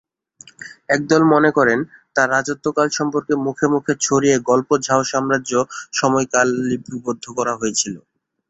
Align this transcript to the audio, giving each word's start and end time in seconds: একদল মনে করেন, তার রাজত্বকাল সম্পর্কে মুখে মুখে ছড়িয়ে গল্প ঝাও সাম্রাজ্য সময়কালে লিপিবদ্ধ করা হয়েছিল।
একদল 0.89 1.21
মনে 1.33 1.49
করেন, 1.57 1.79
তার 2.15 2.27
রাজত্বকাল 2.29 2.87
সম্পর্কে 2.91 3.33
মুখে 3.45 3.67
মুখে 3.73 3.93
ছড়িয়ে 4.01 4.37
গল্প 4.49 4.69
ঝাও 4.85 5.01
সাম্রাজ্য 5.11 5.51
সময়কালে 5.93 6.55
লিপিবদ্ধ 6.69 7.25
করা 7.37 7.53
হয়েছিল। 7.55 7.95